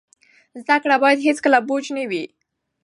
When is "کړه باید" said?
0.83-1.23